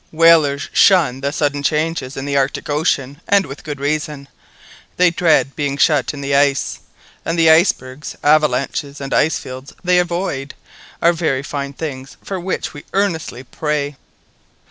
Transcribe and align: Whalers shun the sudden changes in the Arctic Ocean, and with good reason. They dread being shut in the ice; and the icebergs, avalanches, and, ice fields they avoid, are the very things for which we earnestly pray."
Whalers 0.11 0.67
shun 0.73 1.21
the 1.21 1.31
sudden 1.31 1.61
changes 1.61 2.17
in 2.17 2.25
the 2.25 2.35
Arctic 2.35 2.71
Ocean, 2.71 3.21
and 3.27 3.45
with 3.45 3.63
good 3.63 3.79
reason. 3.79 4.27
They 4.97 5.11
dread 5.11 5.55
being 5.55 5.77
shut 5.77 6.11
in 6.11 6.21
the 6.21 6.33
ice; 6.35 6.79
and 7.23 7.37
the 7.37 7.51
icebergs, 7.51 8.15
avalanches, 8.23 8.99
and, 8.99 9.13
ice 9.13 9.37
fields 9.37 9.73
they 9.83 9.99
avoid, 9.99 10.55
are 11.03 11.11
the 11.11 11.17
very 11.17 11.43
things 11.43 12.17
for 12.23 12.39
which 12.39 12.73
we 12.73 12.83
earnestly 12.93 13.43
pray." 13.43 13.95